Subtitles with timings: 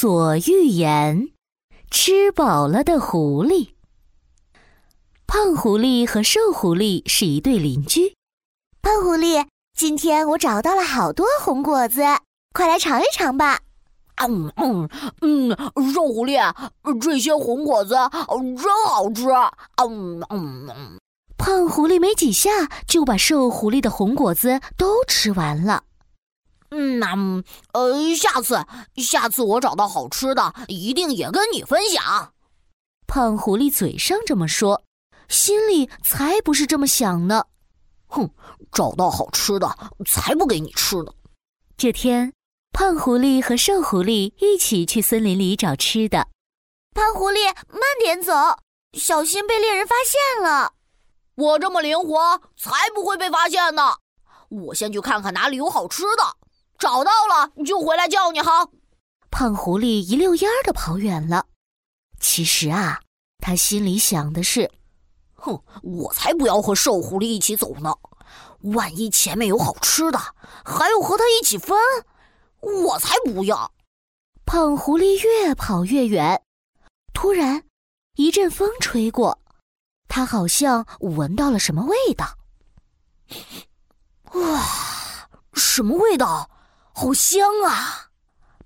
[0.00, 1.30] 索欲言，
[1.90, 3.70] 吃饱了的狐狸。
[5.26, 8.14] 胖狐狸和瘦狐狸是一对邻居。
[8.80, 12.00] 胖狐狸，今天我找到了好多红果子，
[12.54, 13.58] 快来尝一尝吧。
[14.24, 14.88] 嗯嗯
[15.20, 15.50] 嗯，
[15.92, 16.38] 瘦狐狸，
[17.00, 19.24] 这些红果子真好吃。
[19.82, 21.00] 嗯嗯嗯，
[21.36, 22.50] 胖狐狸没几下
[22.86, 25.82] 就把瘦狐狸的红果子都吃完了。
[26.70, 27.14] 嗯，那
[27.72, 28.64] 呃，下次
[28.96, 32.34] 下次我找到好吃的，一定也跟你分享。
[33.06, 34.82] 胖狐狸嘴上这么说，
[35.28, 37.46] 心里才不是这么想呢。
[38.06, 38.30] 哼，
[38.72, 41.12] 找到好吃的才不给你吃呢。
[41.76, 42.32] 这天，
[42.72, 46.28] 胖狐狸和瘦狐狸一起去森林里找吃的。
[46.94, 48.32] 胖狐狸，慢点走，
[48.92, 50.72] 小心被猎人发现了。
[51.34, 53.94] 我这么灵活，才不会被发现呢。
[54.48, 56.37] 我先去看看哪里有好吃的。
[56.78, 58.68] 找到了你就回来叫你哈。
[59.30, 61.44] 胖狐狸一溜烟儿的跑远了。
[62.20, 63.00] 其实啊，
[63.38, 64.70] 他心里想的是：
[65.34, 67.94] 哼，我才不要和瘦狐狸一起走呢。
[68.74, 70.18] 万一前面有好吃的，
[70.64, 71.76] 还要和他一起分，
[72.60, 73.72] 我才不要。
[74.44, 76.42] 胖狐狸越跑越远，
[77.12, 77.62] 突然
[78.16, 79.38] 一阵风吹过，
[80.08, 82.36] 他好像闻到了什么味道。
[84.32, 86.50] 哇，什么味道？
[87.00, 88.08] 好香啊！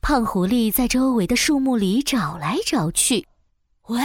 [0.00, 3.28] 胖狐狸在周围的树木里找来找去，
[3.88, 4.00] 喂，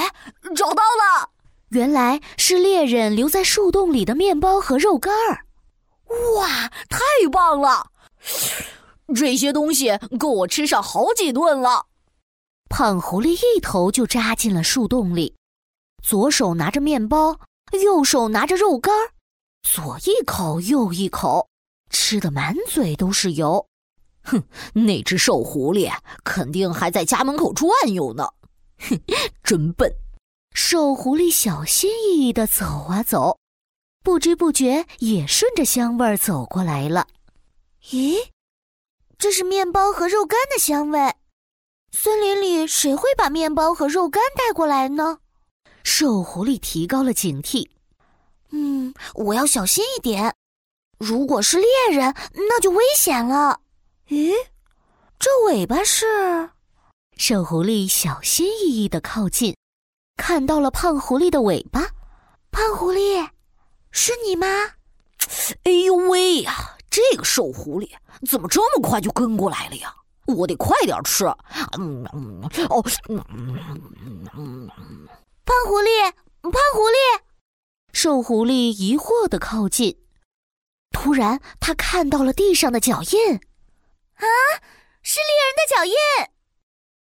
[0.54, 1.30] 找到了！
[1.70, 5.46] 原来是猎人留在树洞里的面包和肉干儿。
[6.36, 7.00] 哇，太
[7.32, 7.92] 棒了！
[9.16, 11.86] 这些东西够我吃上好几顿了。
[12.68, 15.38] 胖狐狸一头就扎进了树洞里，
[16.04, 17.40] 左手拿着面包，
[17.82, 19.12] 右手拿着肉干儿，
[19.64, 21.48] 左一口右一口，
[21.90, 23.66] 吃的满嘴都是油。
[24.28, 25.92] 哼，那只瘦狐狸
[26.24, 28.28] 肯定还在家门口转悠呢。
[28.80, 29.00] 哼，
[29.44, 29.92] 真笨！
[30.54, 33.40] 瘦狐狸小心翼翼的走啊走，
[34.04, 37.08] 不知不觉也顺着香味儿走过来了。
[37.90, 38.18] 咦，
[39.18, 41.16] 这是面包和肉干的香味。
[41.92, 45.20] 森林里谁会把面包和肉干带过来呢？
[45.84, 47.70] 瘦狐狸提高了警惕。
[48.52, 50.36] 嗯，我要小心一点。
[50.98, 53.62] 如果是猎人，那就危险了。
[54.10, 54.34] 咦，
[55.20, 56.06] 这尾巴是？
[57.18, 59.56] 瘦狐狸小心翼翼的靠近，
[60.16, 61.82] 看到了胖狐狸的尾巴。
[62.50, 63.28] 胖狐狸，
[63.92, 64.48] 是你吗？
[65.64, 67.90] 哎呦喂呀，这个瘦狐狸
[68.26, 69.94] 怎么这么快就跟过来了呀？
[70.26, 71.26] 我得快点吃。
[71.78, 74.70] 嗯嗯哦嗯嗯嗯。
[75.44, 76.12] 胖狐狸，
[76.44, 77.22] 胖狐狸，
[77.92, 79.98] 瘦狐狸疑惑的靠近，
[80.92, 83.42] 突然他看到了地上的脚印。
[84.18, 84.26] 啊！
[85.04, 85.94] 是猎人的脚印，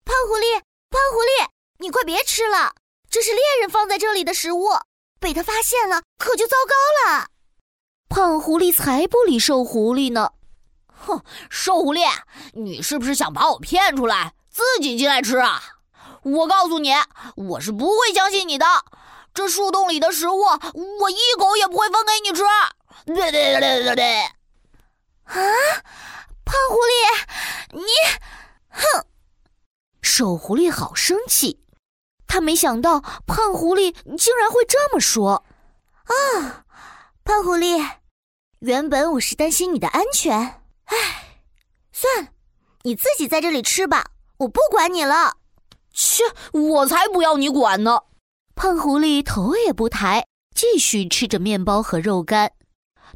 [0.05, 1.49] 胖狐狸，胖狐狸，
[1.79, 2.75] 你快别吃了，
[3.09, 4.69] 这是猎人放在这里的食物，
[5.19, 7.29] 被他发现了可就糟糕了。
[8.09, 10.33] 胖狐狸才不理瘦狐狸呢，
[10.87, 12.05] 哼，瘦狐狸，
[12.53, 15.61] 你是不是想把我骗出来，自己进来吃啊？
[16.23, 16.93] 我告诉你，
[17.35, 18.66] 我是不会相信你的，
[19.33, 22.43] 这树洞里的食物，我一口也不会分给你吃。
[23.05, 24.21] 对对对对对，
[25.23, 25.43] 啊！
[26.49, 27.83] 胖狐狸，你，
[28.69, 29.05] 哼！
[30.01, 31.63] 瘦狐狸好生气，
[32.25, 35.45] 他没想到胖狐狸竟然会这么说。
[36.05, 36.65] 啊，
[37.23, 37.87] 胖狐狸，
[38.61, 41.43] 原本我是担心你的安全，唉，
[41.91, 42.29] 算了，
[42.81, 45.37] 你自己在这里吃吧，我不管你了。
[45.93, 48.05] 切，我才不要你管呢！
[48.55, 52.53] 胖狐狸头也不抬，继续吃着面包和肉干。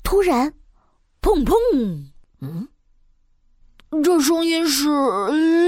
[0.03, 0.53] 突然，
[1.19, 1.55] 砰砰，
[2.41, 2.67] 嗯。
[4.01, 4.87] 这声音是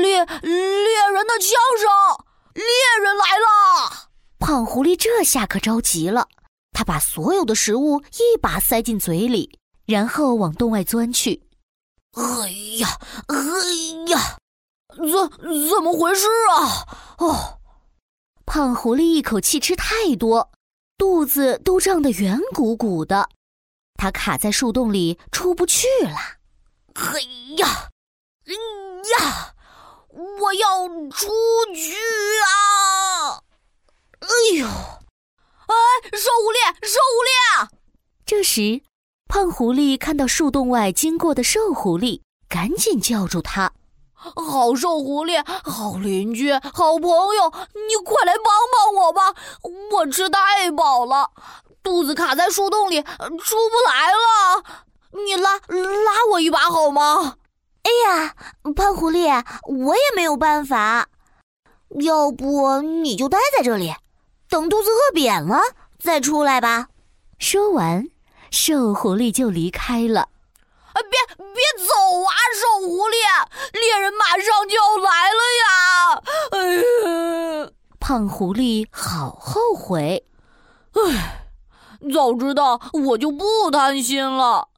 [0.02, 2.64] 猎猎人的枪声，猎
[3.04, 4.10] 人来了！
[4.40, 6.28] 胖狐狸这下可着急了，
[6.72, 11.44] 他把所有的食物一把塞进嘴里，然后往洞外钻去。
[12.14, 12.50] 哎
[12.80, 13.36] 呀，哎
[14.08, 14.38] 呀，
[14.96, 16.26] 怎怎么回事
[16.58, 16.88] 啊？
[17.18, 17.60] 哦，
[18.46, 20.52] 胖狐狸一口气吃太多，
[20.98, 23.30] 肚子都胀得圆鼓鼓的，
[23.96, 26.18] 它卡在树洞里出不去了。
[26.94, 27.20] 哎
[27.58, 27.90] 呀！
[28.54, 29.54] 呀！
[30.40, 31.28] 我要出
[31.74, 31.94] 去
[32.42, 33.42] 啊！
[34.20, 34.28] 哎
[34.58, 34.66] 呦！
[34.66, 35.76] 哎，
[36.14, 37.68] 瘦狐狸，瘦狐狸！
[38.26, 38.82] 这时，
[39.28, 43.74] 胖狐狸看到树洞外经过的瘦狐狸，赶紧叫住他
[44.16, 49.34] ：“好瘦狐狸，好邻居，好朋友，你快来帮帮我吧！
[49.92, 51.32] 我吃太饱了，
[51.84, 54.64] 肚子卡在树洞里，出不来了。
[55.12, 57.38] 你拉拉我一把好吗？”
[57.86, 58.34] 哎呀，
[58.76, 61.08] 胖狐狸，我也没有办法。
[62.02, 63.94] 要不你就待在这里，
[64.50, 65.62] 等肚子饿扁了
[66.00, 66.88] 再出来吧。
[67.38, 68.10] 说完，
[68.50, 70.22] 瘦狐狸就离开了。
[70.22, 71.94] 啊，别别走
[72.24, 73.14] 啊，瘦狐狸！
[73.74, 75.70] 猎人马上就要来了呀！
[76.52, 76.58] 哎
[77.66, 80.26] 呀，胖狐狸好后悔。
[80.94, 81.46] 唉，
[82.12, 84.70] 早知道我就不贪心了。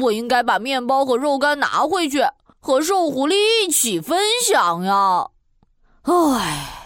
[0.00, 2.24] 我应该把面包和肉干拿回去，
[2.60, 3.34] 和瘦狐狸
[3.64, 5.28] 一起分享呀。
[6.02, 6.81] 唉。